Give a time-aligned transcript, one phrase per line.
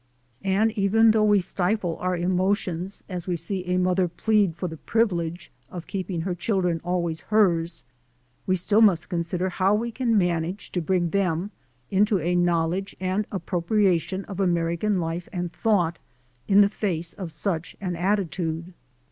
[0.43, 4.77] And even though we stifle our emotions as we see a mother plead for the
[4.77, 7.83] privilege of keeping her children always hers,
[8.47, 11.51] we still must consider how we can manage to bring them
[11.91, 13.67] into a knowledge and STILL MORE OBSTACLES
[14.25, 15.99] 255 appropriation of American life and thought
[16.47, 18.73] in the face of such an attitude.